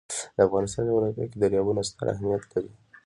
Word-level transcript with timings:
د 0.35 0.37
افغانستان 0.47 0.83
جغرافیه 0.89 1.25
کې 1.31 1.37
دریابونه 1.41 1.81
ستر 1.89 2.05
اهمیت 2.13 2.43
لري. 2.53 2.71